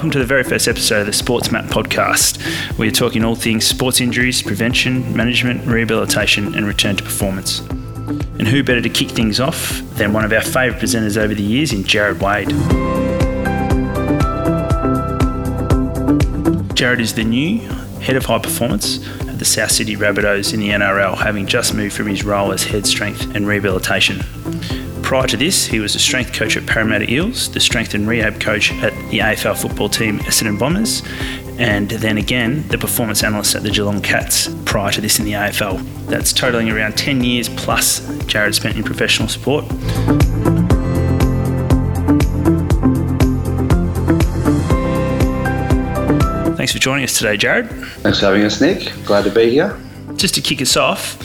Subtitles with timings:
[0.00, 2.38] welcome to the very first episode of the Sports Map podcast.
[2.78, 7.58] We're talking all things sports injuries, prevention, management, rehabilitation, and return to performance.
[7.58, 11.42] And who better to kick things off than one of our favourite presenters over the
[11.42, 12.48] years in Jarrod Wade.
[16.74, 17.58] Jarrod is the new
[18.00, 21.94] head of high performance at the South Sydney Rabbitohs in the NRL, having just moved
[21.94, 24.20] from his role as head strength and rehabilitation.
[25.10, 28.40] Prior to this, he was a strength coach at Parramatta Eels, the strength and rehab
[28.40, 31.02] coach at the AFL football team Essendon Bombers,
[31.58, 35.32] and then again the performance analyst at the Geelong Cats prior to this in the
[35.32, 35.82] AFL.
[36.06, 39.64] That's totaling around 10 years plus Jarrod spent in professional sport.
[46.56, 47.68] Thanks for joining us today, Jarrod.
[48.02, 48.92] Thanks for having us, Nick.
[49.06, 49.76] Glad to be here.
[50.14, 51.20] Just to kick us off,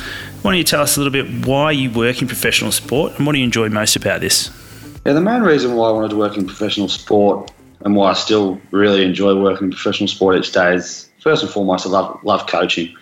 [0.46, 3.26] why don't you tell us a little bit why you work in professional sport and
[3.26, 4.52] what do you enjoy most about this?
[5.04, 8.14] Yeah, the main reason why I wanted to work in professional sport and why I
[8.14, 12.20] still really enjoy working in professional sport each day is first and foremost, I love
[12.24, 12.96] love coaching.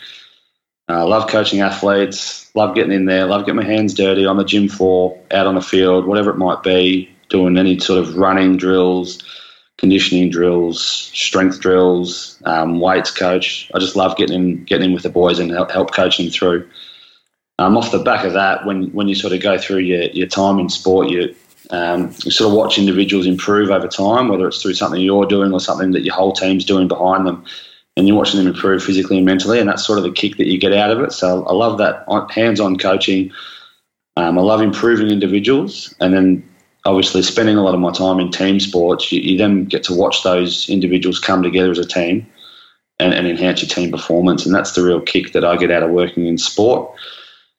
[0.87, 4.37] I uh, love coaching athletes, love getting in there, love getting my hands dirty on
[4.37, 8.15] the gym floor, out on the field, whatever it might be, doing any sort of
[8.15, 9.21] running drills,
[9.77, 10.81] conditioning drills,
[11.13, 13.69] strength drills, um, weights coach.
[13.73, 16.29] I just love getting in, getting in with the boys and help, help coach them
[16.29, 16.69] through.
[17.59, 20.27] Um, off the back of that, when, when you sort of go through your, your
[20.27, 21.35] time in sport, you
[21.69, 25.53] um, you sort of watch individuals improve over time, whether it's through something you're doing
[25.53, 27.43] or something that your whole team's doing behind them,
[27.95, 30.47] and you're watching them improve physically and mentally, and that's sort of the kick that
[30.47, 31.13] you get out of it.
[31.13, 33.31] So I love that hands-on coaching.
[34.17, 36.47] Um, I love improving individuals, and then
[36.85, 39.11] obviously spending a lot of my time in team sports.
[39.11, 42.27] You, you then get to watch those individuals come together as a team
[42.99, 45.83] and, and enhance your team performance, and that's the real kick that I get out
[45.83, 46.91] of working in sport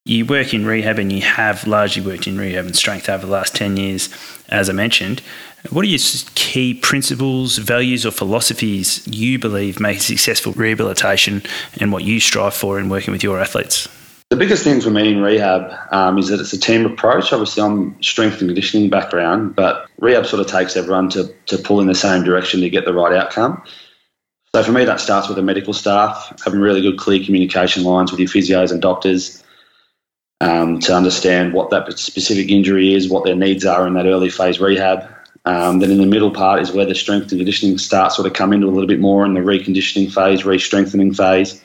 [0.07, 3.33] you work in rehab and you have largely worked in rehab and strength over the
[3.33, 4.11] last 10 years,
[4.51, 5.21] as I mentioned.
[5.71, 6.01] What are your
[6.35, 11.43] key principles, values, or philosophies you believe make successful rehabilitation
[11.81, 13.89] and what you strive for in working with your athletes?
[14.29, 17.33] The biggest thing for me in rehab um, is that it's a team approach.
[17.33, 21.81] Obviously, I'm strength and conditioning background, but rehab sort of takes everyone to, to pull
[21.81, 23.63] in the same direction to get the right outcome.
[24.55, 28.11] So for me, that starts with the medical staff, having really good, clear communication lines
[28.11, 29.43] with your physios and doctors,
[30.45, 34.29] um, to understand what that specific injury is, what their needs are in that early
[34.29, 35.09] phase rehab.
[35.47, 38.35] Um, then in the middle part is where the strength and conditioning starts sort of
[38.35, 41.63] come into a little bit more in the reconditioning phase, re-strengthening phase.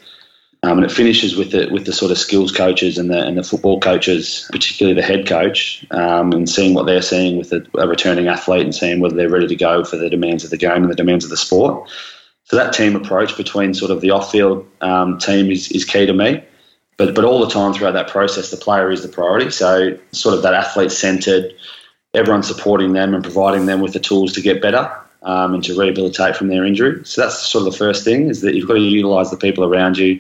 [0.63, 3.37] Um, and it finishes with the with the sort of skills coaches and the and
[3.37, 7.65] the football coaches, particularly the head coach, um, and seeing what they're seeing with a,
[7.75, 10.57] a returning athlete and seeing whether they're ready to go for the demands of the
[10.57, 11.89] game and the demands of the sport.
[12.43, 16.13] So that team approach between sort of the off-field um, team is, is key to
[16.13, 16.43] me.
[16.99, 19.49] But but all the time throughout that process, the player is the priority.
[19.49, 21.55] So sort of that athlete centered,
[22.13, 24.91] everyone supporting them and providing them with the tools to get better
[25.23, 27.01] um, and to rehabilitate from their injury.
[27.05, 29.63] So that's sort of the first thing is that you've got to utilise the people
[29.63, 30.19] around you.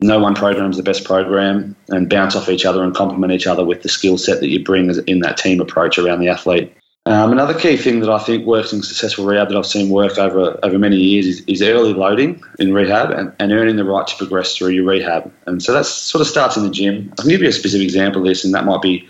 [0.00, 3.46] No one program is the best program, and bounce off each other and complement each
[3.46, 6.74] other with the skill set that you bring in that team approach around the athlete.
[7.06, 10.16] Um, another key thing that I think works in successful rehab that I've seen work
[10.16, 14.06] over over many years is, is early loading in rehab and, and, earning the right
[14.06, 15.30] to progress through your rehab.
[15.46, 17.12] And so that sort of starts in the gym.
[17.12, 19.06] I can give you a specific example of this, and that might be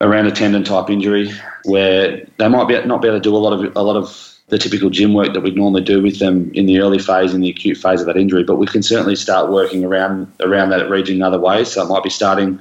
[0.00, 1.32] around a tendon type injury
[1.64, 4.32] where they might be not be able to do a lot of a lot of
[4.50, 7.40] the typical gym work that we'd normally do with them in the early phase, in
[7.40, 8.44] the acute phase of that injury.
[8.44, 11.72] But we can certainly start working around around that region in other ways.
[11.72, 12.60] So it might be starting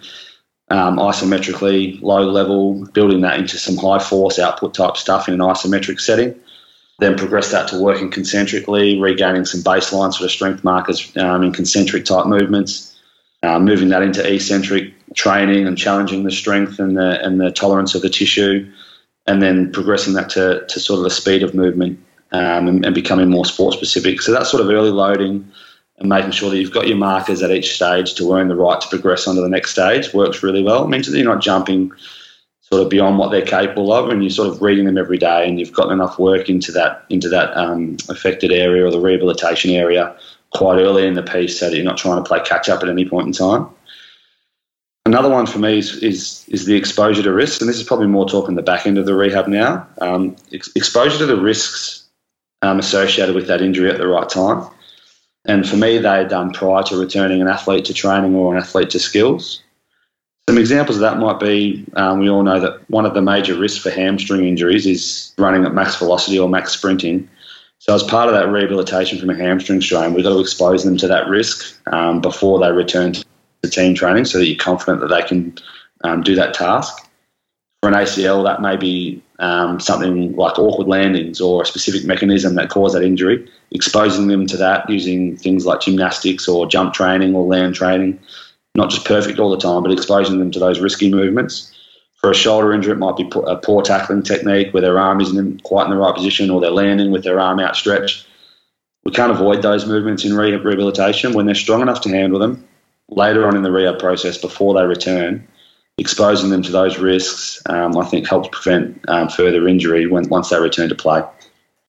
[0.74, 5.40] um, isometrically, low level, building that into some high force output type stuff in an
[5.40, 6.34] isometric setting.
[6.98, 11.54] Then progress that to working concentrically, regaining some baseline sort of strength markers um, in
[11.54, 13.00] concentric type movements,
[13.44, 17.94] uh, moving that into eccentric training and challenging the strength and the, and the tolerance
[17.94, 18.68] of the tissue,
[19.28, 22.00] and then progressing that to, to sort of the speed of movement
[22.32, 24.24] um, and, and becoming more sport specific.
[24.24, 25.52] So that's sort of early loading
[25.98, 28.82] and making sure that you've got your markers at each stage to earn the right
[28.82, 30.84] to progress onto the next stage works really well.
[30.84, 31.92] It means that you're not jumping
[32.62, 35.48] sort of beyond what they're capable of, and you're sort of reading them every day,
[35.48, 39.72] and you've got enough work into that into that um, affected area or the rehabilitation
[39.72, 40.16] area
[40.52, 42.90] quite early in the piece, so that you're not trying to play catch up at
[42.90, 43.68] any point in time.
[45.06, 48.08] Another one for me is, is, is the exposure to risks, and this is probably
[48.08, 49.86] more talking the back end of the rehab now.
[50.00, 52.08] Um, ex- exposure to the risks
[52.62, 54.66] um, associated with that injury at the right time.
[55.46, 58.62] And for me, they are done prior to returning an athlete to training or an
[58.62, 59.62] athlete to skills.
[60.48, 63.58] Some examples of that might be um, we all know that one of the major
[63.58, 67.30] risks for hamstring injuries is running at max velocity or max sprinting.
[67.80, 70.98] So, as part of that rehabilitation from a hamstring strain, we've got to expose them
[70.98, 73.24] to that risk um, before they return to
[73.70, 75.58] team training so that you're confident that they can
[76.04, 77.10] um, do that task.
[77.82, 82.56] For an ACL, that may be um, something like awkward landings or a specific mechanism
[82.56, 87.36] that caused that injury, exposing them to that using things like gymnastics or jump training
[87.36, 88.20] or land training,
[88.76, 91.72] not just perfect all the time, but exposing them to those risky movements.
[92.16, 95.64] For a shoulder injury, it might be a poor tackling technique where their arm isn't
[95.64, 98.26] quite in the right position or they're landing with their arm outstretched.
[99.04, 102.66] We can't avoid those movements in rehabilitation when they're strong enough to handle them
[103.10, 105.46] later on in the rehab process before they return
[105.98, 110.50] exposing them to those risks, um, I think, helps prevent um, further injury when once
[110.50, 111.24] they return to play.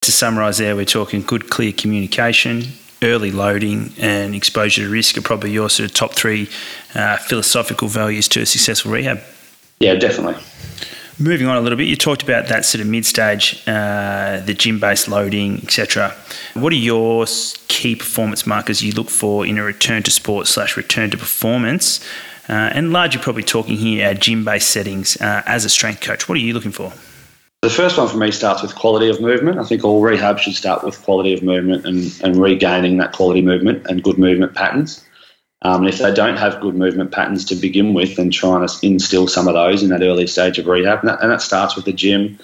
[0.01, 2.65] To summarise, there we're talking good, clear communication,
[3.01, 6.47] early loading, and exposure to risk are probably your sort of top three
[6.93, 9.21] uh, philosophical values to a successful rehab.
[9.79, 10.41] Yeah, definitely.
[11.17, 15.07] Moving on a little bit, you talked about that sort of mid-stage, uh, the gym-based
[15.07, 16.13] loading, etc.
[16.55, 17.25] What are your
[17.69, 22.05] key performance markers you look for in a return to sport slash return to performance?
[22.47, 26.29] Uh, and largely probably talking here at gym-based settings uh, as a strength coach.
[26.29, 26.93] What are you looking for?
[27.61, 29.57] The first one for me starts with quality of movement.
[29.57, 33.41] I think all rehab should start with quality of movement and, and regaining that quality
[33.41, 35.03] movement and good movement patterns.
[35.63, 38.85] Um, and if they don't have good movement patterns to begin with, then trying to
[38.85, 40.99] instill some of those in that early stage of rehab.
[40.99, 42.37] And that, and that starts with the gym.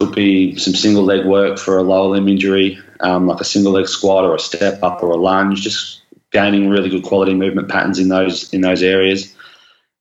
[0.00, 3.70] Could be some single leg work for a lower limb injury, um, like a single
[3.70, 6.02] leg squat or a step up or a lunge, just
[6.34, 9.34] gaining really good quality movement patterns in those in those areas.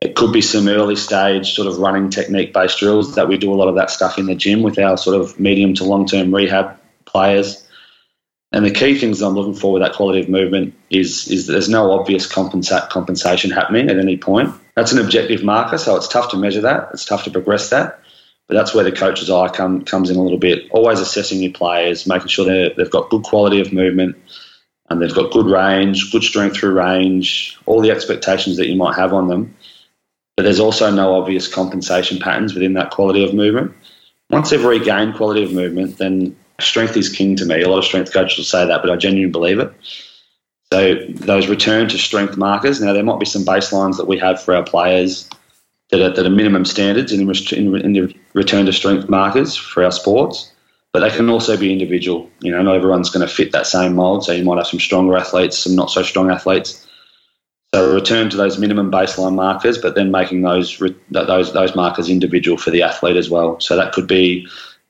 [0.01, 3.53] It could be some early stage sort of running technique based drills that we do
[3.53, 6.05] a lot of that stuff in the gym with our sort of medium to long
[6.05, 7.65] term rehab players.
[8.51, 11.69] And the key things I'm looking for with that quality of movement is is there's
[11.69, 14.53] no obvious compensa- compensation happening at any point.
[14.75, 16.89] That's an objective marker, so it's tough to measure that.
[16.93, 17.99] It's tough to progress that.
[18.47, 20.69] But that's where the coach's eye come, comes in a little bit.
[20.71, 24.17] Always assessing your players, making sure they've got good quality of movement,
[24.89, 28.95] and they've got good range, good strength through range, all the expectations that you might
[28.95, 29.55] have on them.
[30.35, 33.73] But there's also no obvious compensation patterns within that quality of movement.
[34.29, 37.61] Once they've regained quality of movement, then strength is king to me.
[37.61, 39.71] A lot of strength coaches will say that, but I genuinely believe it.
[40.71, 42.81] So those return to strength markers.
[42.81, 45.29] Now there might be some baselines that we have for our players
[45.89, 49.83] that are, that are minimum standards in, in, in the return to strength markers for
[49.83, 50.52] our sports
[50.93, 52.29] but they can also be individual.
[52.39, 54.23] You know, not everyone's going to fit that same mold.
[54.23, 56.87] So you might have some stronger athletes, some not so strong athletes.
[57.73, 62.57] So return to those minimum baseline markers, but then making those those those markers individual
[62.57, 63.59] for the athlete as well.
[63.59, 64.47] So that could be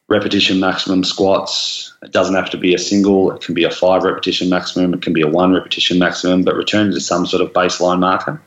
[0.09, 1.93] repetition maximum squats.
[2.03, 3.31] It doesn't have to be a single.
[3.31, 4.93] It can be a five repetition maximum.
[4.93, 6.43] It can be a one repetition maximum.
[6.43, 8.41] But return to some sort of baseline marker.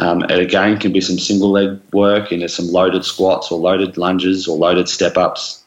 [0.00, 3.96] Um, it again can be some single leg work into some loaded squats or loaded
[3.96, 5.62] lunges or loaded step ups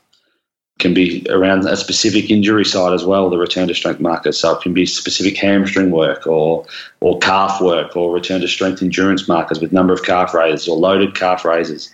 [0.79, 4.39] can be around a specific injury side as well, the return to strength markers.
[4.39, 6.65] So it can be specific hamstring work or
[7.01, 10.77] or calf work or return to strength endurance markers with number of calf raises or
[10.77, 11.93] loaded calf raises.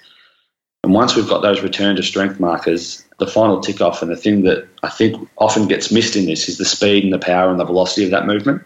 [0.84, 4.16] And once we've got those return to strength markers, the final tick off and the
[4.16, 7.50] thing that I think often gets missed in this is the speed and the power
[7.50, 8.62] and the velocity of that movement.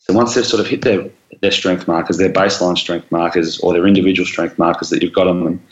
[0.00, 1.08] So once they've sort of hit their,
[1.40, 5.28] their strength markers, their baseline strength markers or their individual strength markers that you've got
[5.28, 5.62] on them,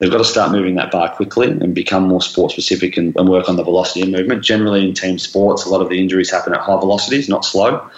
[0.00, 3.28] they've got to start moving that bar quickly and become more sport specific and, and,
[3.28, 4.42] work on the velocity and movement.
[4.42, 7.88] Generally, in team sports, a lot of the injuries happen at high velocities, not slow.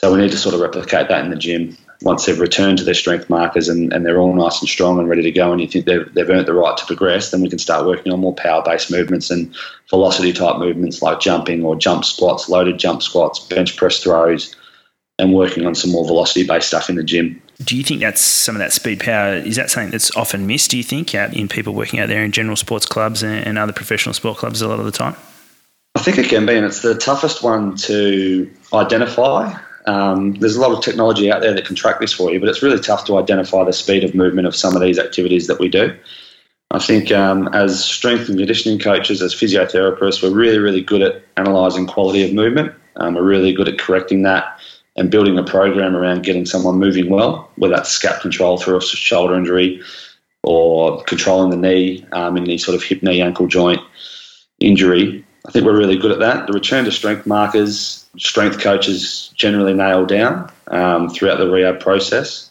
[0.00, 2.84] So we need to sort of replicate that in the gym once they've returned to
[2.84, 5.60] their strength markers and, and they're all nice and strong and ready to go and
[5.60, 8.20] you think they've, they've earned the right to progress, then we can start working on
[8.20, 9.54] more power based movements and
[9.90, 14.54] velocity type movements like jumping or jump squats, loaded jump squats, bench press throws,
[15.18, 17.42] and working on some more velocity based stuff in the gym.
[17.62, 19.34] Do you think that's some of that speed power?
[19.34, 22.22] Is that something that's often missed, do you think, out in people working out there
[22.22, 25.16] in general sports clubs and, other professional sport clubs a lot of the time?
[25.96, 29.58] I think it can be, and it's the toughest one to identify.
[29.86, 32.48] Um, there's a lot of technology out there that can track this for you, but
[32.48, 35.58] it's really tough to identify the speed of movement of some of these activities that
[35.58, 35.96] we do.
[36.70, 41.24] I think um, as strength and conditioning coaches, as physiotherapists, we're really, really good at
[41.36, 42.72] analysing quality of movement.
[42.96, 44.57] Um, we're really good at correcting that
[44.98, 48.82] and building a program around getting someone moving well, whether that's scap control through a
[48.82, 49.80] shoulder injury
[50.42, 53.80] or controlling the knee um, in the sort of hip, knee, ankle joint
[54.58, 55.24] injury.
[55.46, 56.48] I think we're really good at that.
[56.48, 62.50] The return to strength markers, strength coaches generally nail down um, throughout the rehab process.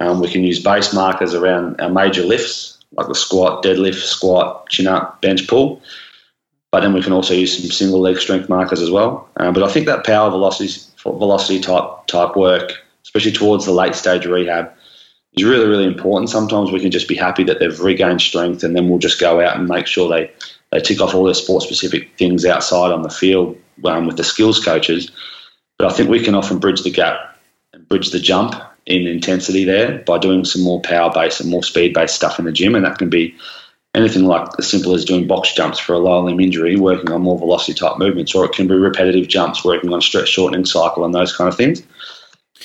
[0.00, 4.68] Um, we can use base markers around our major lifts, like the squat, deadlift, squat,
[4.70, 5.82] chin up, bench pull.
[6.70, 9.28] But then we can also use some single leg strength markers as well.
[9.36, 10.72] Uh, but I think that power velocity
[11.04, 12.72] velocity type type work,
[13.04, 14.72] especially towards the late stage rehab,
[15.34, 16.30] is really really important.
[16.30, 19.40] Sometimes we can just be happy that they've regained strength, and then we'll just go
[19.40, 20.30] out and make sure they
[20.70, 24.24] they tick off all their sport specific things outside on the field um, with the
[24.24, 25.10] skills coaches.
[25.78, 27.36] But I think we can often bridge the gap
[27.72, 28.54] and bridge the jump
[28.86, 32.44] in intensity there by doing some more power based and more speed based stuff in
[32.44, 33.34] the gym, and that can be
[33.94, 37.22] anything like as simple as doing box jumps for a lower limb injury, working on
[37.22, 41.04] more velocity type movements, or it can be repetitive jumps, working on stretch shortening cycle
[41.04, 41.82] and those kind of things.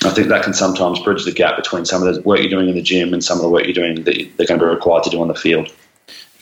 [0.03, 2.69] I think that can sometimes bridge the gap between some of the work you're doing
[2.69, 4.69] in the gym and some of the work you're doing that they're going to be
[4.69, 5.71] required to do on the field.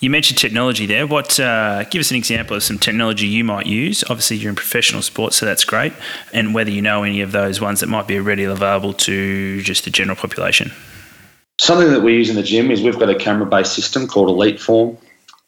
[0.01, 1.07] You mentioned technology there.
[1.07, 1.39] What?
[1.39, 4.03] Uh, give us an example of some technology you might use.
[4.03, 5.93] Obviously, you're in professional sports, so that's great.
[6.33, 9.85] And whether you know any of those ones that might be readily available to just
[9.85, 10.73] the general population.
[11.59, 14.59] Something that we use in the gym is we've got a camera-based system called Elite
[14.59, 14.97] Form,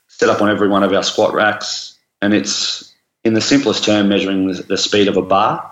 [0.07, 4.07] set up on every one of our squat racks, and it's in the simplest term
[4.07, 5.71] measuring the, speed of a bar.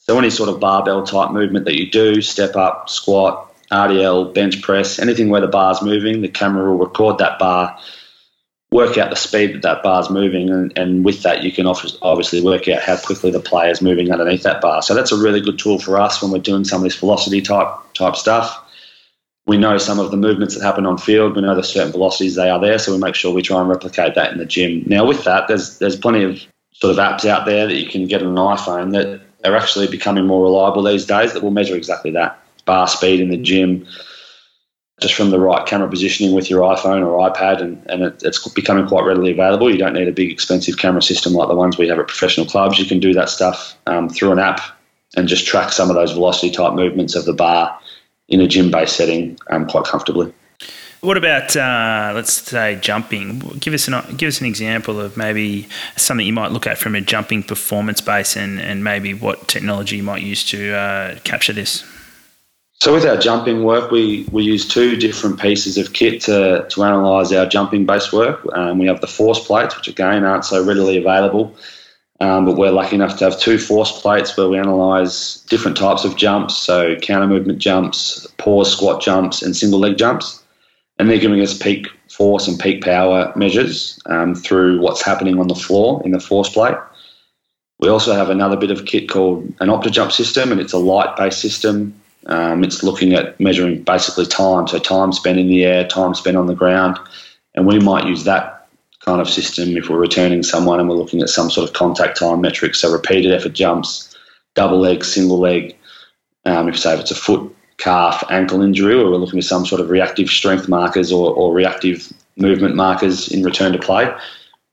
[0.00, 4.62] So any sort of barbell type movement that you do, step up, squat, RDL, bench
[4.62, 7.78] press, anything where the bar's moving, the camera will record that bar
[8.70, 12.42] work out the speed that that bar's moving, and, and with that, you can obviously
[12.42, 14.82] work out how quickly the player is moving underneath that bar.
[14.82, 17.40] So that's a really good tool for us when we're doing some of this velocity
[17.40, 18.64] type type stuff.
[19.48, 21.34] We know some of the movements that happen on field.
[21.34, 23.68] We know the certain velocities they are there, so we make sure we try and
[23.68, 24.84] replicate that in the gym.
[24.86, 26.40] Now, with that, there's there's plenty of
[26.72, 29.88] sort of apps out there that you can get on an iPhone that are actually
[29.88, 33.86] becoming more reliable these days that will measure exactly that bar speed in the gym
[35.00, 38.46] just from the right camera positioning with your iPhone or iPad, and, and it, it's
[38.48, 39.70] becoming quite readily available.
[39.70, 42.46] You don't need a big, expensive camera system like the ones we have at professional
[42.46, 42.78] clubs.
[42.78, 44.60] You can do that stuff um, through an app
[45.16, 47.78] and just track some of those velocity type movements of the bar
[48.28, 50.32] in a gym based setting um, quite comfortably.
[51.00, 53.38] What about uh, let's say jumping?
[53.60, 56.96] Give us an give us an example of maybe something you might look at from
[56.96, 61.52] a jumping performance base, and, and maybe what technology you might use to uh, capture
[61.52, 61.84] this.
[62.80, 66.82] So with our jumping work, we, we use two different pieces of kit to, to
[66.82, 68.40] analyse our jumping based work.
[68.52, 71.56] Um, we have the force plates, which again aren't so readily available,
[72.20, 76.04] um, but we're lucky enough to have two force plates where we analyse different types
[76.04, 80.42] of jumps, so counter movement jumps, pause squat jumps, and single leg jumps.
[80.98, 85.46] And they're giving us peak force and peak power measures um, through what's happening on
[85.46, 86.74] the floor in the force plate.
[87.78, 91.16] We also have another bit of kit called an OptoJump system, and it's a light
[91.16, 91.94] based system
[92.28, 96.36] um, it's looking at measuring basically time, so time spent in the air, time spent
[96.36, 96.98] on the ground,
[97.54, 98.57] and we might use that
[99.08, 102.18] kind of system if we're returning someone and we're looking at some sort of contact
[102.18, 104.14] time metrics, so repeated effort jumps,
[104.54, 105.74] double leg, single leg.
[106.44, 109.80] Um, if say it's a foot, calf, ankle injury, or we're looking at some sort
[109.80, 114.14] of reactive strength markers or, or reactive movement markers in return to play,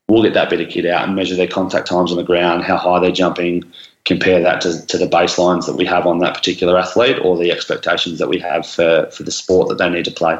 [0.09, 2.65] we'll get that bit of kit out and measure their contact times on the ground,
[2.65, 3.63] how high they're jumping,
[4.03, 7.53] compare that to, to the baselines that we have on that particular athlete or the
[7.53, 10.37] expectations that we have for, for the sport that they need to play.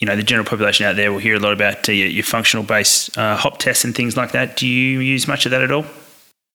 [0.00, 2.24] You know, the general population out there will hear a lot about uh, your, your,
[2.24, 4.56] functional based uh, hop tests and things like that.
[4.56, 5.84] Do you use much of that at all?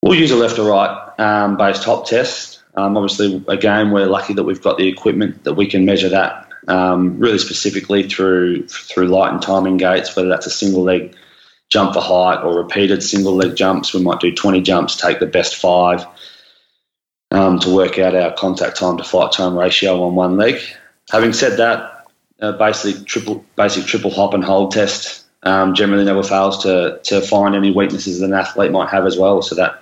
[0.01, 2.63] We'll use a left or right um, based hop test.
[2.75, 6.49] Um, obviously, again, we're lucky that we've got the equipment that we can measure that
[6.67, 11.15] um, really specifically through through light and timing gates, whether that's a single leg
[11.69, 13.93] jump for height or repeated single leg jumps.
[13.93, 16.05] We might do 20 jumps, take the best five
[17.31, 20.61] um, to work out our contact time to flight time ratio on one leg.
[21.11, 21.94] Having said that,
[22.39, 27.55] basically triple basic triple hop and hold test um, generally never fails to to find
[27.55, 29.41] any weaknesses that an athlete might have as well.
[29.41, 29.81] So that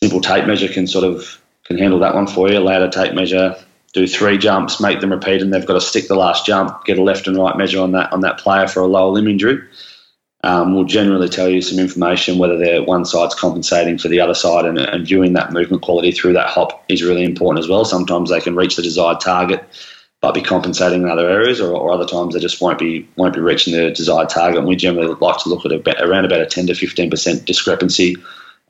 [0.00, 2.60] simple tape measure can sort of can handle that one for you.
[2.60, 3.56] Ladder tape measure,
[3.92, 6.98] do three jumps, make them repeat, and they've got to stick the last jump, get
[6.98, 9.60] a left and right measure on that on that player for a lower limb injury
[10.44, 14.34] um, will generally tell you some information whether they're one side's compensating for the other
[14.34, 17.84] side and, and viewing that movement quality through that hop is really important as well.
[17.84, 19.64] Sometimes they can reach the desired target
[20.20, 23.34] but be compensating in other areas, or, or, other times they just won't be won't
[23.34, 24.58] be reaching the desired target.
[24.58, 27.44] And we generally like to look at a, around about a 10 to 15 percent
[27.44, 28.16] discrepancy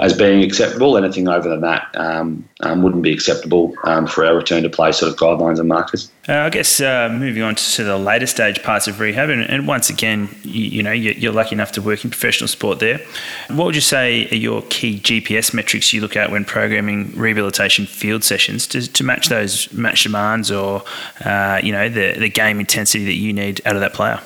[0.00, 0.96] as being acceptable.
[0.96, 4.92] Anything over than that um, um, wouldn't be acceptable um, for our return to play
[4.92, 6.10] sort of guidelines and markers.
[6.28, 9.66] Uh, I guess uh, moving on to the later stage parts of rehab, and, and
[9.66, 13.00] once again, you, you, know, you're lucky enough to work in professional sport there.
[13.48, 17.86] What would you say are your key GPS metrics you look at when programming rehabilitation
[17.86, 20.84] field sessions to, to match those match demands or,
[21.24, 24.20] uh, you know, the, the game intensity that you need out of that player?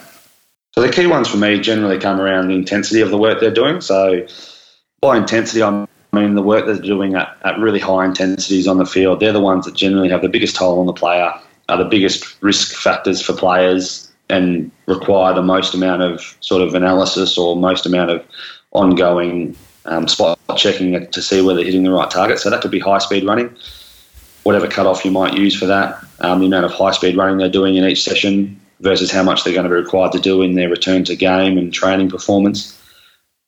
[0.72, 3.50] So the key ones for me generally come around the intensity of the work they're
[3.50, 3.80] doing.
[3.82, 4.26] So
[5.02, 8.86] by intensity, I mean the work they're doing at, at really high intensities on the
[8.86, 9.18] field.
[9.20, 11.34] They're the ones that generally have the biggest toll on the player,
[11.68, 16.74] are the biggest risk factors for players, and require the most amount of sort of
[16.74, 18.24] analysis or most amount of
[18.70, 19.56] ongoing
[19.86, 22.38] um, spot checking to see whether they're hitting the right target.
[22.38, 23.54] So that could be high speed running,
[24.44, 27.48] whatever cutoff you might use for that, um, the amount of high speed running they're
[27.48, 30.54] doing in each session versus how much they're going to be required to do in
[30.54, 32.78] their return to game and training performance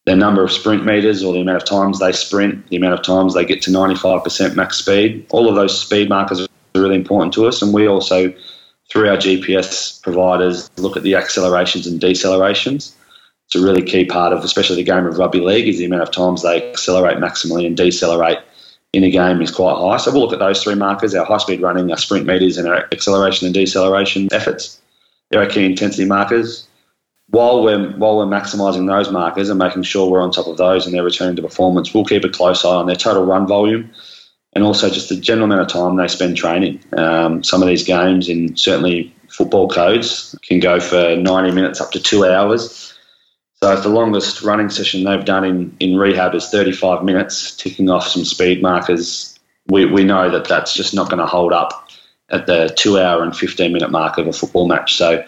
[0.07, 3.03] the number of sprint meters or the amount of times they sprint, the amount of
[3.03, 5.27] times they get to 95% max speed.
[5.31, 7.63] All of those speed markers are really important to us.
[7.63, 8.35] And we also,
[8.91, 12.93] through our GPS providers, look at the accelerations and decelerations
[13.47, 16.03] it's a really key part of, especially the game of rugby league, is the amount
[16.03, 18.39] of times they accelerate maximally and decelerate
[18.93, 19.97] in a game is quite high.
[19.97, 22.69] So we'll look at those three markers: our high speed running, our sprint meters, and
[22.69, 24.81] our acceleration and deceleration efforts.
[25.31, 26.67] They're our key intensity markers.
[27.35, 30.87] While we're while we're maximising those markers and making sure we're on top of those
[30.87, 33.91] and they're returning to performance, we'll keep a close eye on their total run volume
[34.53, 36.79] and also just the general amount of time they spend training.
[36.97, 41.91] Um, some of these games, in certainly football codes, can go for 90 minutes up
[41.91, 42.95] to two hours.
[43.61, 47.91] So if the longest running session they've done in, in rehab is 35 minutes, ticking
[47.91, 49.37] off some speed markers,
[49.67, 51.89] we, we know that that's just not going to hold up
[52.31, 54.95] at the two hour and 15 minute mark of a football match.
[54.95, 55.25] So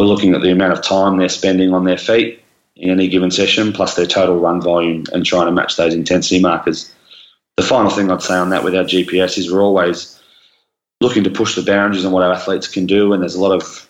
[0.00, 2.42] we're looking at the amount of time they're spending on their feet
[2.74, 6.40] in any given session, plus their total run volume, and trying to match those intensity
[6.40, 6.90] markers.
[7.58, 10.18] The final thing I'd say on that with our GPS is we're always
[11.02, 13.52] looking to push the boundaries on what our athletes can do, and there's a lot
[13.52, 13.86] of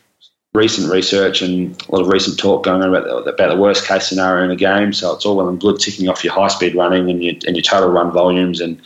[0.53, 3.87] recent research and a lot of recent talk going on about the, about the worst
[3.87, 4.93] case scenario in a game.
[4.93, 7.55] So it's all well and good ticking off your high speed running and your, and
[7.55, 8.83] your total run volumes, and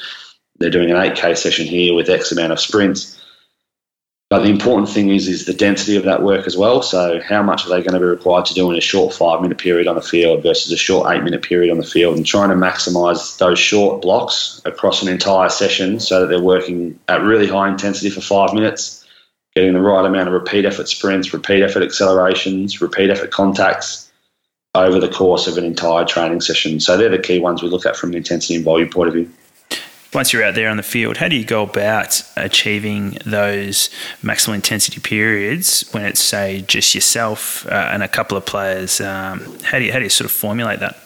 [0.58, 3.18] they're doing an 8K session here with X amount of sprints.
[4.30, 6.82] But the important thing is is the density of that work as well.
[6.82, 9.40] So how much are they going to be required to do in a short five
[9.42, 12.26] minute period on the field versus a short eight minute period on the field, and
[12.26, 17.22] trying to maximise those short blocks across an entire session so that they're working at
[17.22, 19.04] really high intensity for five minutes
[19.54, 24.10] getting the right amount of repeat effort sprints, repeat effort accelerations, repeat effort contacts
[24.74, 26.80] over the course of an entire training session.
[26.80, 29.14] So they're the key ones we look at from an intensity and volume point of
[29.14, 29.30] view.
[30.14, 33.90] Once you're out there on the field, how do you go about achieving those
[34.22, 39.00] maximal intensity periods when it's, say, just yourself uh, and a couple of players?
[39.00, 40.96] Um, how, do you, how do you sort of formulate that?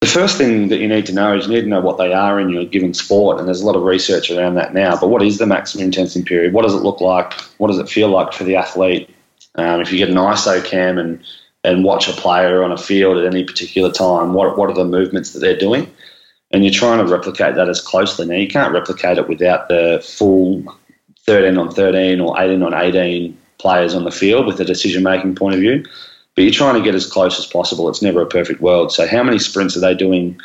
[0.00, 2.12] The first thing that you need to know is you need to know what they
[2.12, 4.98] are in your given sport, and there's a lot of research around that now.
[4.98, 6.52] But what is the maximum intensity period?
[6.52, 7.32] What does it look like?
[7.58, 9.08] What does it feel like for the athlete?
[9.54, 11.22] Um, if you get an ISO cam and
[11.62, 14.84] and watch a player on a field at any particular time, what what are the
[14.84, 15.88] movements that they're doing?
[16.52, 18.26] And you're trying to replicate that as closely.
[18.26, 20.64] Now you can't replicate it without the full
[21.20, 25.34] 13 on 13 or 18 on 18 players on the field with a decision making
[25.34, 25.84] point of view
[26.34, 27.88] but you're trying to get as close as possible.
[27.88, 28.92] It's never a perfect world.
[28.92, 30.40] So, how many sprints are they doing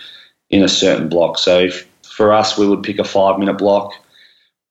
[0.50, 1.38] in a certain block?
[1.38, 3.94] So, if, for us, we would pick a five minute block,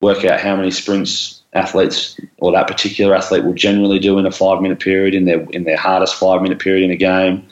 [0.00, 4.30] work out how many sprints athletes or that particular athlete will generally do in a
[4.30, 7.46] five minute period in their in their hardest five minute period in a game,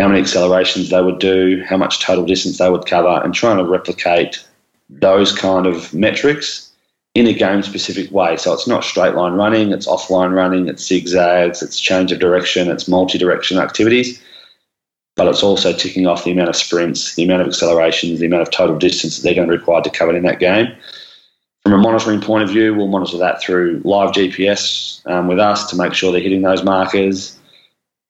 [0.00, 3.58] how many accelerations they would do, how much total distance they would cover, and trying
[3.58, 4.44] to replicate
[4.88, 6.70] those kind of metrics
[7.14, 8.36] in a game specific way.
[8.36, 12.70] So it's not straight line running, it's offline running, it's zigzags, it's change of direction,
[12.70, 14.22] it's multi direction activities.
[15.16, 18.42] But it's also ticking off the amount of sprints, the amount of accelerations, the amount
[18.42, 20.74] of total distance that they're going to require to cover in that game.
[21.62, 25.68] From a monitoring point of view, we'll monitor that through live GPS um, with us
[25.70, 27.38] to make sure they're hitting those markers.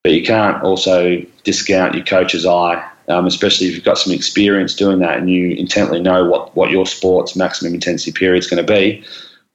[0.02, 4.74] But you can't also discount your coach's eye um, especially if you've got some experience
[4.74, 8.64] doing that and you intently know what, what your sport's maximum intensity period is going
[8.64, 9.04] to be,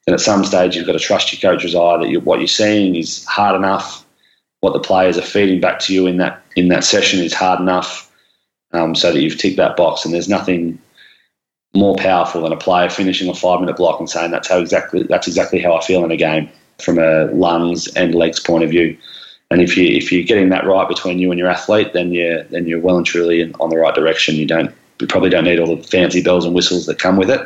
[0.05, 2.47] then at some stage you've got to trust your coach's eye that you, what you're
[2.47, 4.05] seeing is hard enough.
[4.59, 7.59] What the players are feeding back to you in that in that session is hard
[7.59, 8.11] enough,
[8.71, 10.05] um, so that you've ticked that box.
[10.05, 10.79] And there's nothing
[11.75, 15.03] more powerful than a player finishing a five minute block and saying that's how exactly
[15.03, 18.71] that's exactly how I feel in a game from a lungs and legs point of
[18.71, 18.97] view.
[19.51, 22.45] And if you if you're getting that right between you and your athlete, then you
[22.49, 24.35] then you're well and truly in, on the right direction.
[24.35, 27.29] You don't you probably don't need all the fancy bells and whistles that come with
[27.29, 27.41] it.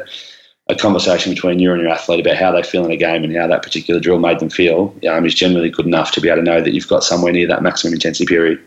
[0.69, 3.35] A conversation between you and your athlete about how they feel in a game and
[3.35, 6.37] how that particular drill made them feel um, is generally good enough to be able
[6.37, 8.61] to know that you've got somewhere near that maximum intensity period.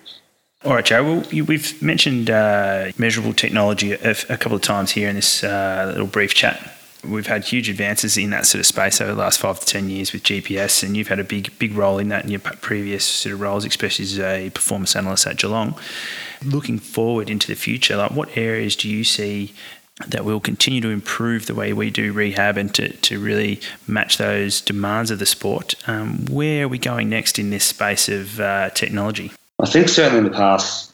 [0.65, 1.03] All right, Joe.
[1.05, 5.91] Well, we've mentioned uh, measurable technology a, a, couple of times here in this uh,
[5.93, 9.41] little brief chat we've had huge advances in that sort of space over the last
[9.41, 12.25] five to ten years with GPS, and you've had a big big role in that
[12.25, 15.75] in your previous sort of roles, especially as a performance analyst at Geelong.
[16.45, 19.53] Looking forward into the future, like what areas do you see
[20.09, 24.17] that will continue to improve the way we do rehab and to, to really match
[24.17, 25.75] those demands of the sport?
[25.87, 29.33] Um, where are we going next in this space of uh, technology?
[29.61, 30.92] I think certainly in the past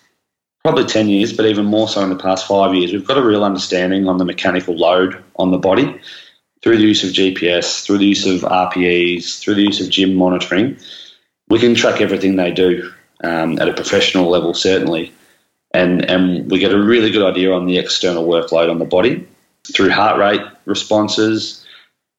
[0.63, 3.25] probably 10 years, but even more so in the past five years, we've got a
[3.25, 6.01] real understanding on the mechanical load on the body
[6.63, 10.15] through the use of GPS, through the use of RPEs, through the use of gym
[10.15, 10.77] monitoring.
[11.49, 12.93] We can track everything they do
[13.23, 15.13] um, at a professional level, certainly.
[15.73, 19.27] And, and we get a really good idea on the external workload on the body
[19.73, 21.65] through heart rate responses,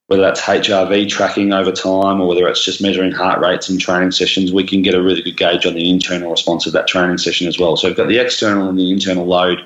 [0.10, 4.10] whether that's HRV tracking over time or whether it's just measuring heart rates in training
[4.10, 7.20] sessions, we can get a really good gauge on the internal response of that training
[7.20, 7.78] session as well.
[7.78, 9.64] So we've got the external and the internal load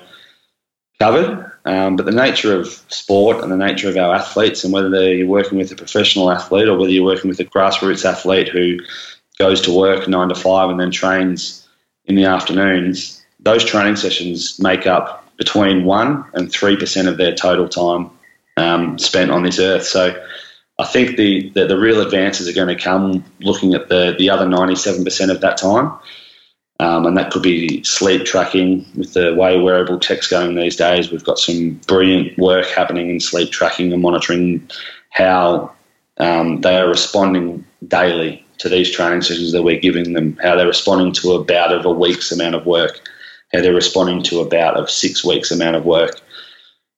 [0.98, 1.50] covered.
[1.64, 5.26] Um, but the nature of sport and the nature of our athletes, and whether you're
[5.26, 8.80] working with a professional athlete or whether you're working with a grassroots athlete who
[9.38, 11.66] goes to work nine to five and then trains
[12.04, 17.66] in the afternoons, those training sessions make up between 1% and 3% of their total
[17.66, 18.10] time
[18.56, 19.84] um, spent on this earth.
[19.84, 20.20] So
[20.78, 24.30] I think the, the, the, real advances are going to come looking at the, the
[24.30, 25.92] other 97% of that time.
[26.80, 31.10] Um, and that could be sleep tracking with the way wearable tech's going these days.
[31.10, 34.68] We've got some brilliant work happening in sleep tracking and monitoring
[35.10, 35.72] how
[36.18, 40.66] um, they are responding daily to these training sessions that we're giving them, how they're
[40.66, 43.00] responding to about of a week's amount of work,
[43.52, 46.20] how they're responding to about of six weeks amount of work.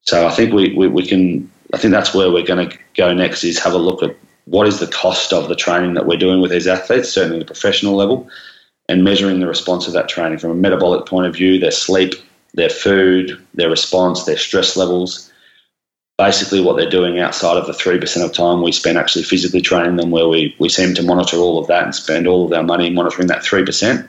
[0.06, 3.12] So I think we, we, we can, I think that's where we're going to go
[3.12, 6.16] next is have a look at what is the cost of the training that we're
[6.16, 8.28] doing with these athletes, certainly at the professional level,
[8.88, 12.14] and measuring the response of that training from a metabolic point of view, their sleep,
[12.54, 15.32] their food, their response, their stress levels,
[16.16, 19.96] basically what they're doing outside of the 3% of time we spend actually physically training
[19.96, 22.62] them, where we, we seem to monitor all of that and spend all of our
[22.62, 24.08] money monitoring that 3%.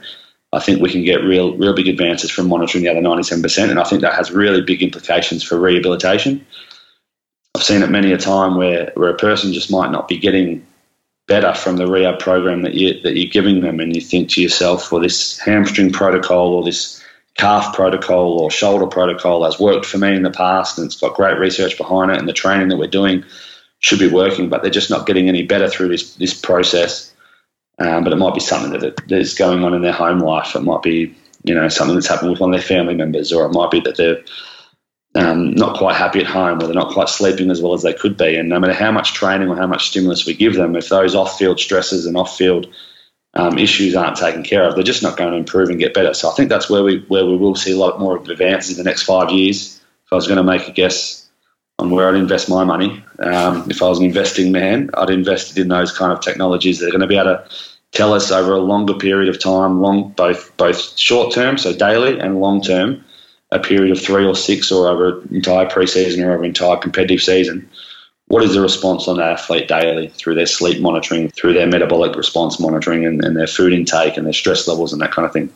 [0.58, 3.70] I think we can get real, real big advances from monitoring the other 97%.
[3.70, 6.46] And I think that has really big implications for rehabilitation.
[7.56, 10.66] I've seen it many a time where, where a person just might not be getting
[11.28, 14.42] better from the rehab program that you that you're giving them, and you think to
[14.42, 17.04] yourself, well, this hamstring protocol or this
[17.36, 21.16] calf protocol or shoulder protocol has worked for me in the past, and it's got
[21.16, 23.24] great research behind it, and the training that we're doing
[23.80, 27.14] should be working, but they're just not getting any better through this this process.
[27.80, 30.56] Um, but it might be something that, that is going on in their home life.
[30.56, 33.46] It might be you know something that's happened with one of their family members, or
[33.46, 34.24] it might be that they're
[35.16, 37.94] um, not quite happy at home or they're not quite sleeping as well as they
[37.94, 38.36] could be.
[38.36, 41.16] And no matter how much training or how much stimulus we give them, if those
[41.16, 42.68] off field stresses and off field
[43.34, 46.14] um, issues aren't taken care of, they're just not going to improve and get better.
[46.14, 48.84] So I think that's where we where we will see a lot more advances in
[48.84, 49.82] the next five years.
[50.06, 51.27] If I was going to make a guess
[51.80, 55.58] on where I'd invest my money, um, if I was an investing man, I'd invest
[55.58, 57.50] in those kind of technologies that are going to be able to
[57.92, 62.20] tell us over a longer period of time, long both both short term, so daily,
[62.20, 63.04] and long term,
[63.52, 66.78] a period of three or six or over an entire preseason or over an entire
[66.78, 67.70] competitive season,
[68.28, 72.16] what is the response on that athlete daily through their sleep monitoring, through their metabolic
[72.16, 75.32] response monitoring, and, and their food intake and their stress levels and that kind of
[75.32, 75.50] thing?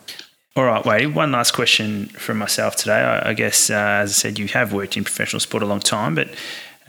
[0.54, 1.16] All right, Wade.
[1.16, 3.00] One last question from myself today.
[3.00, 5.80] I, I guess, uh, as I said, you have worked in professional sport a long
[5.80, 6.30] time, but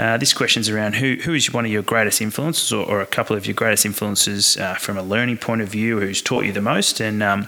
[0.01, 3.07] uh, this question's around who who is one of your greatest influences, or, or a
[3.07, 6.51] couple of your greatest influences uh, from a learning point of view, who's taught you
[6.51, 7.46] the most, and um,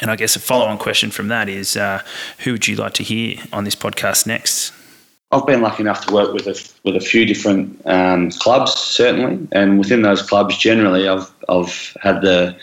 [0.00, 2.00] and I guess a follow on question from that is uh,
[2.38, 4.72] who would you like to hear on this podcast next?
[5.32, 9.46] I've been lucky enough to work with a, with a few different um, clubs, certainly,
[9.52, 12.56] and within those clubs, generally, I've I've had the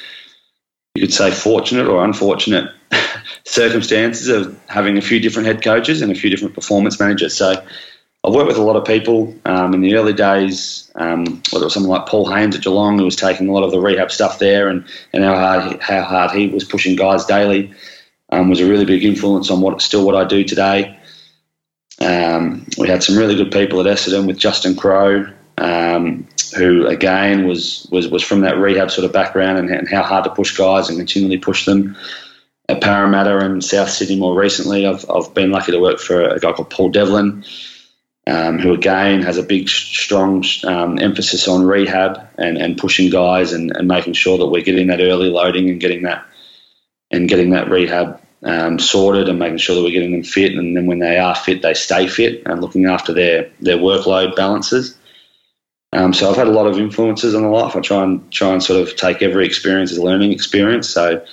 [0.96, 2.72] you could say fortunate or unfortunate
[3.46, 7.36] circumstances of having a few different head coaches and a few different performance managers.
[7.36, 7.64] So
[8.24, 11.68] I've worked with a lot of people um, in the early days, um, whether it
[11.68, 14.12] was someone like Paul Haynes at Geelong, who was taking a lot of the rehab
[14.12, 17.74] stuff there, and, and how, hard, how hard he was pushing guys daily,
[18.32, 20.98] um, was a really big influence on what still what I do today.
[22.02, 27.48] Um, we had some really good people at Essendon with Justin Crowe, um, who again
[27.48, 30.58] was, was was from that rehab sort of background and, and how hard to push
[30.58, 31.96] guys and continually push them
[32.70, 34.86] at Parramatta and South Sydney more recently.
[34.86, 37.44] I've, I've been lucky to work for a guy called Paul Devlin,
[38.28, 43.54] um, who again has a big, strong um, emphasis on rehab and, and pushing guys
[43.54, 46.26] and, and making sure that we're getting that early loading and getting that
[47.10, 50.54] and getting that rehab um, sorted and making sure that we're getting them fit.
[50.54, 54.36] And then when they are fit, they stay fit and looking after their their workload
[54.36, 54.96] balances.
[55.92, 57.76] Um, so I've had a lot of influences in the life.
[57.76, 60.88] I try and try and sort of take every experience as a learning experience.
[60.88, 61.24] So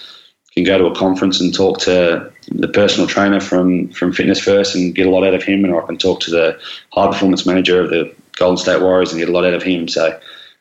[0.56, 4.74] can go to a conference and talk to the personal trainer from from Fitness First
[4.74, 6.58] and get a lot out of him, or I can talk to the
[6.92, 9.86] high performance manager of the Golden State Warriors and get a lot out of him.
[9.86, 10.18] So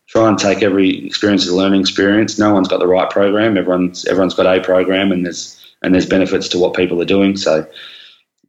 [0.07, 2.37] try and take every experience as a learning experience.
[2.37, 3.57] No one's got the right program.
[3.57, 7.37] Everyone's everyone's got a program, and there's and there's benefits to what people are doing.
[7.37, 7.65] So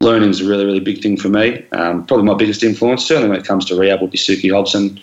[0.01, 1.65] learning is a really really big thing for me.
[1.71, 5.01] Um, probably my biggest influence, certainly when it comes to rehab, would be Suki Hobson.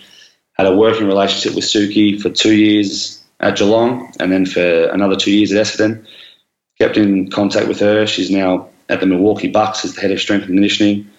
[0.54, 5.16] Had a working relationship with Suki for two years at Geelong, and then for another
[5.16, 6.06] two years at Essendon
[6.78, 8.06] kept in contact with her.
[8.06, 11.10] She's now at the Milwaukee Bucks as the head of strength and conditioning.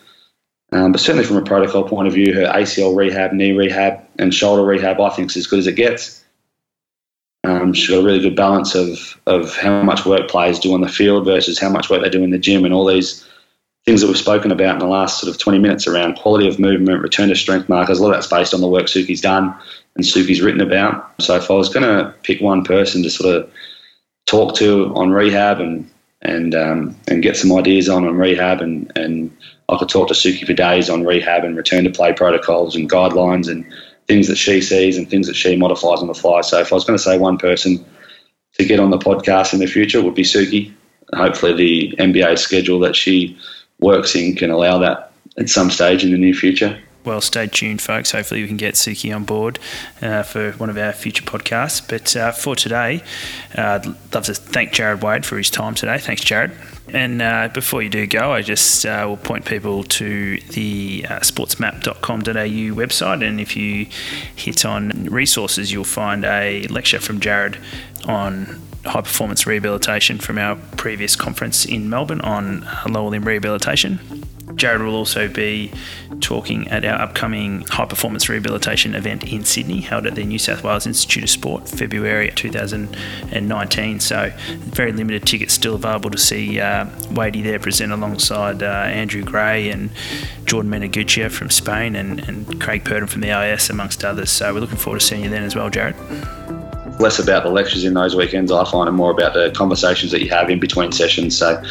[0.71, 4.34] Um, but certainly from a protocol point of view, her ACL rehab, knee rehab, and
[4.34, 6.24] shoulder rehab, I think is as good as it gets.
[7.43, 10.82] Um, she's got a really good balance of, of how much work players do on
[10.82, 13.26] the field versus how much work they do in the gym and all these
[13.86, 16.60] things that we've spoken about in the last sort of 20 minutes around quality of
[16.60, 18.00] movement, return to strength markers.
[18.00, 19.56] A lot of that's based on the work Suki's done
[19.95, 21.13] and Suki's written about.
[21.21, 23.52] So if I was going to pick one person to sort of
[24.26, 25.89] talk to on rehab and
[26.21, 29.36] and um, and get some ideas on on rehab and and
[29.69, 32.89] I could talk to Suki for days on rehab and return to play protocols and
[32.89, 33.65] guidelines and
[34.08, 36.41] things that she sees and things that she modifies on the fly.
[36.41, 37.84] So if I was going to say one person
[38.54, 40.74] to get on the podcast in the future, would be Suki.
[41.13, 43.38] hopefully the NBA schedule that she
[43.79, 46.79] works in can allow that at some stage in the near future.
[47.05, 48.11] Well, stay tuned, folks.
[48.11, 49.59] Hopefully, we can get Suki on board
[50.01, 51.88] uh, for one of our future podcasts.
[51.88, 53.03] But uh, for today,
[53.55, 55.99] uh, I'd love to thank Jarrod Wade for his time today.
[55.99, 56.51] Thanks, Jarrod.
[56.93, 61.19] And uh, before you do go, I just uh, will point people to the uh,
[61.19, 63.27] sportsmap.com.au website.
[63.27, 63.85] And if you
[64.35, 67.57] hit on resources, you'll find a lecture from Jarrod
[68.07, 74.00] on high performance rehabilitation from our previous conference in Melbourne on uh, lower limb rehabilitation.
[74.56, 75.71] Jarrod will also be
[76.21, 80.63] talking at our upcoming high performance rehabilitation event in Sydney, held at the New South
[80.63, 84.00] Wales Institute of Sport, February 2019.
[84.00, 89.24] So, very limited tickets still available to see uh, Wadey there present alongside uh, Andrew
[89.24, 89.89] Gray and
[90.45, 94.30] Jordan Meneguccia from Spain and, and Craig Purdam from the IS, amongst others.
[94.30, 96.64] So, we're looking forward to seeing you then as well, Jarrod
[96.99, 98.51] less about the lectures in those weekends.
[98.51, 101.38] I find it more about the conversations that you have in between sessions.
[101.38, 101.62] So,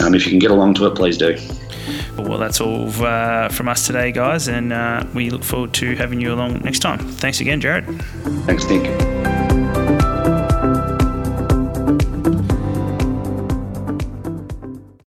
[0.00, 1.36] um, if you can get along to it, please do.
[2.16, 6.20] Well, that's all uh, from us today, guys, and uh, we look forward to having
[6.20, 6.98] you along next time.
[6.98, 8.02] Thanks again, Jarrod.
[8.46, 9.31] Thanks, Nick.